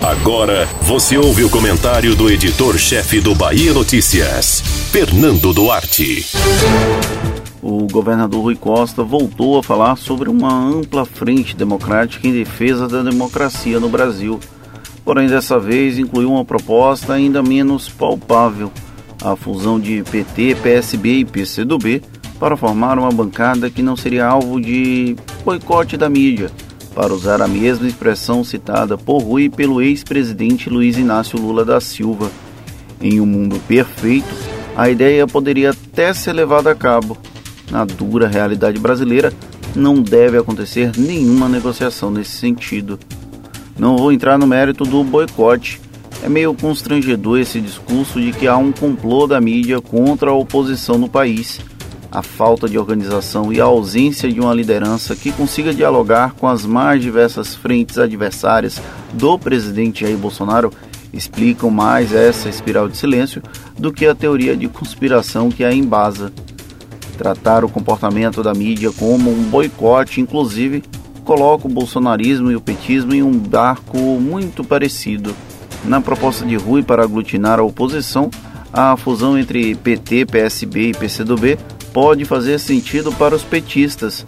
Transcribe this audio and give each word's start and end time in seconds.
Agora 0.00 0.66
você 0.82 1.18
ouve 1.18 1.44
o 1.44 1.50
comentário 1.50 2.14
do 2.14 2.30
editor-chefe 2.30 3.20
do 3.20 3.34
Bahia 3.34 3.74
Notícias, 3.74 4.60
Fernando 4.90 5.52
Duarte. 5.52 6.26
O 7.62 7.86
governador 7.86 8.42
Rui 8.42 8.56
Costa 8.56 9.02
voltou 9.02 9.58
a 9.58 9.62
falar 9.62 9.96
sobre 9.96 10.30
uma 10.30 10.50
ampla 10.50 11.04
frente 11.04 11.54
democrática 11.54 12.26
em 12.26 12.32
defesa 12.32 12.88
da 12.88 13.02
democracia 13.02 13.78
no 13.78 13.90
Brasil. 13.90 14.40
Porém, 15.04 15.28
dessa 15.28 15.58
vez 15.58 15.98
incluiu 15.98 16.32
uma 16.32 16.44
proposta 16.44 17.12
ainda 17.12 17.42
menos 17.42 17.88
palpável: 17.88 18.72
a 19.22 19.36
fusão 19.36 19.78
de 19.78 20.02
PT, 20.02 20.56
PSB 20.62 21.18
e 21.18 21.24
PCdoB 21.26 22.02
para 22.38 22.56
formar 22.56 22.98
uma 22.98 23.10
bancada 23.10 23.68
que 23.68 23.82
não 23.82 23.96
seria 23.96 24.26
alvo 24.26 24.58
de 24.58 25.14
boicote 25.44 25.98
da 25.98 26.08
mídia 26.08 26.50
para 26.94 27.14
usar 27.14 27.40
a 27.40 27.48
mesma 27.48 27.86
expressão 27.86 28.44
citada 28.44 28.98
por 28.98 29.18
Rui 29.18 29.48
pelo 29.48 29.80
ex-presidente 29.80 30.68
Luiz 30.68 30.98
Inácio 30.98 31.38
Lula 31.38 31.64
da 31.64 31.80
Silva. 31.80 32.30
Em 33.00 33.20
um 33.20 33.26
mundo 33.26 33.60
perfeito, 33.66 34.28
a 34.76 34.90
ideia 34.90 35.26
poderia 35.26 35.70
até 35.70 36.12
ser 36.12 36.32
levada 36.32 36.70
a 36.70 36.74
cabo. 36.74 37.16
Na 37.70 37.84
dura 37.84 38.28
realidade 38.28 38.78
brasileira, 38.78 39.32
não 39.74 40.02
deve 40.02 40.36
acontecer 40.36 40.92
nenhuma 40.98 41.48
negociação 41.48 42.10
nesse 42.10 42.32
sentido. 42.32 42.98
Não 43.78 43.96
vou 43.96 44.12
entrar 44.12 44.36
no 44.36 44.46
mérito 44.46 44.84
do 44.84 45.02
boicote. 45.02 45.80
É 46.22 46.28
meio 46.28 46.52
constrangedor 46.52 47.38
esse 47.38 47.60
discurso 47.60 48.20
de 48.20 48.32
que 48.32 48.46
há 48.46 48.56
um 48.56 48.72
complô 48.72 49.26
da 49.26 49.40
mídia 49.40 49.80
contra 49.80 50.30
a 50.30 50.34
oposição 50.34 50.98
no 50.98 51.08
país 51.08 51.60
a 52.10 52.22
falta 52.22 52.68
de 52.68 52.76
organização 52.76 53.52
e 53.52 53.60
a 53.60 53.64
ausência 53.64 54.30
de 54.30 54.40
uma 54.40 54.52
liderança 54.52 55.14
que 55.14 55.30
consiga 55.30 55.72
dialogar 55.72 56.32
com 56.34 56.48
as 56.48 56.66
mais 56.66 57.00
diversas 57.00 57.54
frentes 57.54 57.98
adversárias 57.98 58.80
do 59.12 59.38
presidente 59.38 60.00
Jair 60.00 60.16
Bolsonaro 60.16 60.72
explicam 61.12 61.70
mais 61.70 62.12
essa 62.12 62.48
espiral 62.48 62.88
de 62.88 62.96
silêncio 62.96 63.42
do 63.78 63.92
que 63.92 64.06
a 64.06 64.14
teoria 64.14 64.56
de 64.56 64.68
conspiração 64.68 65.50
que 65.50 65.64
a 65.64 65.72
embasa. 65.72 66.32
Tratar 67.16 67.64
o 67.64 67.68
comportamento 67.68 68.42
da 68.42 68.54
mídia 68.54 68.90
como 68.92 69.30
um 69.30 69.42
boicote, 69.44 70.20
inclusive, 70.20 70.82
coloca 71.24 71.66
o 71.66 71.70
bolsonarismo 71.70 72.50
e 72.50 72.56
o 72.56 72.60
petismo 72.60 73.14
em 73.14 73.22
um 73.22 73.32
barco 73.32 73.98
muito 73.98 74.64
parecido. 74.64 75.34
Na 75.84 76.00
proposta 76.00 76.44
de 76.44 76.56
Rui 76.56 76.82
para 76.82 77.02
aglutinar 77.02 77.58
a 77.58 77.62
oposição, 77.62 78.30
a 78.72 78.96
fusão 78.96 79.38
entre 79.38 79.74
PT, 79.74 80.26
PSB 80.26 80.90
e 80.90 80.94
PCdoB 80.94 81.58
pode 81.92 82.24
fazer 82.24 82.58
sentido 82.58 83.12
para 83.12 83.34
os 83.34 83.42
petistas, 83.42 84.24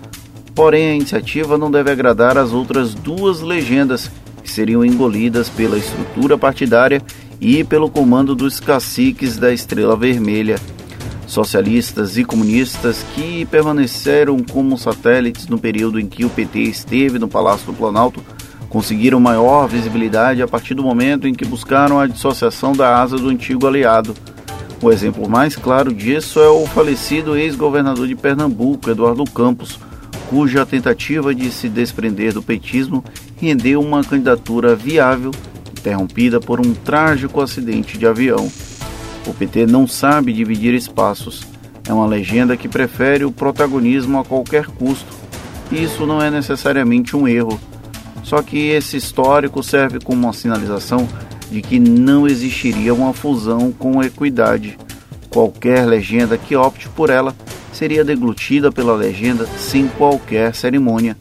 porém 0.55 0.91
a 0.91 0.95
iniciativa 0.95 1.57
não 1.57 1.71
deve 1.71 1.91
agradar 1.91 2.37
as 2.37 2.53
outras 2.53 2.95
duas 2.95 3.41
legendas 3.41 4.11
que 4.43 4.51
seriam 4.51 4.85
engolidas 4.85 5.49
pela 5.49 5.79
estrutura 5.79 6.37
partidária 6.37 7.03
e 7.41 7.65
pelo 7.65 7.91
comando 7.91 8.35
dos 8.35 8.61
caciques 8.61 9.37
da 9.37 9.53
Estrela 9.53 9.97
Vermelha. 9.97 10.59
Socialistas 11.27 12.19
e 12.19 12.25
comunistas 12.25 13.05
que 13.15 13.47
permaneceram 13.47 14.39
como 14.41 14.77
satélites 14.77 15.47
no 15.47 15.59
período 15.59 15.99
em 15.99 16.07
que 16.07 16.25
o 16.25 16.31
PT 16.31 16.59
esteve 16.61 17.19
no 17.19 17.29
Palácio 17.29 17.67
do 17.67 17.73
Planalto 17.73 18.23
conseguiram 18.73 19.21
maior 19.21 19.67
visibilidade 19.67 20.41
a 20.41 20.49
partir 20.49 20.73
do 20.73 20.83
momento 20.83 21.29
em 21.29 21.35
que 21.35 21.45
buscaram 21.45 22.01
a 22.01 22.07
dissociação 22.07 22.73
da 22.73 22.97
asa 23.03 23.17
do 23.17 23.29
antigo 23.29 23.67
aliado. 23.67 24.15
O 24.83 24.91
exemplo 24.91 25.29
mais 25.29 25.55
claro 25.55 25.95
disso 25.95 26.41
é 26.41 26.49
o 26.49 26.67
falecido 26.67 27.37
ex-governador 27.37 28.09
de 28.09 28.17
Pernambuco, 28.17 28.91
Eduardo 28.91 29.23
Campos, 29.25 29.79
cuja 30.29 30.67
tentativa 30.67 31.33
de 31.33 31.53
se 31.53 31.69
desprender 31.69 32.35
do 32.35 32.43
petismo 32.43 33.05
rendeu 33.37 33.81
uma 33.81 34.03
candidatura 34.03 34.75
viável, 34.75 35.31
interrompida 35.71 36.41
por 36.41 36.59
um 36.59 36.75
trágico 36.75 37.41
acidente 37.41 37.97
de 37.97 38.09
avião. 38.09 38.51
O 39.25 39.33
PT 39.33 39.67
não 39.67 39.87
sabe 39.87 40.33
dividir 40.33 40.75
espaços. 40.75 41.43
É 41.89 41.93
uma 41.93 42.07
legenda 42.07 42.57
que 42.57 42.69
prefere 42.69 43.25
o 43.25 43.31
protagonismo 43.31 44.19
a 44.19 44.25
qualquer 44.25 44.67
custo. 44.67 45.15
Isso 45.71 46.05
não 46.07 46.21
é 46.21 46.29
necessariamente 46.29 47.17
um 47.17 47.29
erro. 47.29 47.61
Só 48.25 48.43
que 48.43 48.71
esse 48.71 48.97
histórico 48.97 49.63
serve 49.63 50.01
como 50.01 50.25
uma 50.25 50.33
sinalização 50.33 51.07
de 51.53 51.61
que 51.61 51.79
não 51.79 52.27
existiria 52.27 52.95
uma 52.95 53.13
fusão 53.13 53.71
com 53.71 54.03
equidade. 54.03 54.79
Qualquer 55.29 55.85
legenda 55.87 56.39
que 56.39 56.57
opte 56.57 56.89
por 56.89 57.11
ela 57.11 57.35
seria 57.73 58.05
deglutida 58.05 58.73
pela 58.73 58.97
legenda 58.97 59.47
sem 59.59 59.87
qualquer 59.87 60.55
cerimônia. 60.55 61.17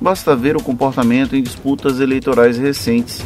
Basta 0.00 0.36
ver 0.36 0.56
o 0.56 0.62
comportamento 0.62 1.34
em 1.34 1.42
disputas 1.42 1.98
eleitorais 1.98 2.56
recentes. 2.56 3.20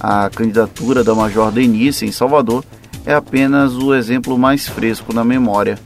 A 0.00 0.30
candidatura 0.30 1.04
da 1.04 1.14
Major 1.14 1.52
Denise 1.52 2.06
em 2.06 2.12
Salvador 2.12 2.64
é 3.04 3.14
apenas 3.14 3.74
o 3.74 3.94
exemplo 3.94 4.38
mais 4.38 4.66
fresco 4.66 5.12
na 5.12 5.24
memória. 5.24 5.78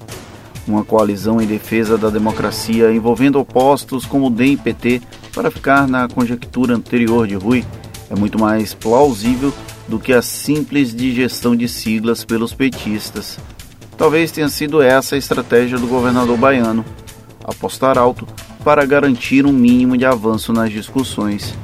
Uma 0.68 0.84
coalizão 0.84 1.40
em 1.40 1.46
defesa 1.46 1.98
da 1.98 2.10
democracia 2.10 2.92
envolvendo 2.92 3.40
opostos 3.40 4.06
como 4.06 4.30
DEM 4.30 4.52
e 4.52 4.56
PT 4.56 5.02
para 5.34 5.50
ficar 5.50 5.88
na 5.88 6.06
conjectura 6.06 6.74
anterior 6.76 7.26
de 7.26 7.34
Rui 7.34 7.64
é 8.10 8.14
muito 8.14 8.38
mais 8.38 8.74
plausível 8.74 9.52
do 9.88 9.98
que 9.98 10.12
a 10.12 10.22
simples 10.22 10.94
digestão 10.94 11.54
de 11.54 11.68
siglas 11.68 12.24
pelos 12.24 12.52
petistas. 12.52 13.38
Talvez 13.96 14.30
tenha 14.30 14.48
sido 14.48 14.82
essa 14.82 15.14
a 15.14 15.18
estratégia 15.18 15.78
do 15.78 15.86
governador 15.86 16.36
baiano: 16.36 16.84
apostar 17.44 17.98
alto 17.98 18.26
para 18.64 18.84
garantir 18.84 19.44
um 19.44 19.52
mínimo 19.52 19.96
de 19.96 20.04
avanço 20.04 20.52
nas 20.52 20.70
discussões, 20.70 21.54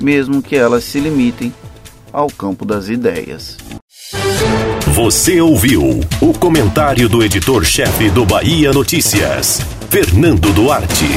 mesmo 0.00 0.42
que 0.42 0.56
elas 0.56 0.84
se 0.84 1.00
limitem 1.00 1.52
ao 2.12 2.28
campo 2.28 2.64
das 2.64 2.88
ideias. 2.88 3.56
Você 4.94 5.40
ouviu 5.40 6.00
o 6.20 6.32
comentário 6.38 7.08
do 7.08 7.22
editor-chefe 7.22 8.10
do 8.10 8.24
Bahia 8.24 8.72
Notícias, 8.72 9.60
Fernando 9.90 10.52
Duarte. 10.52 11.08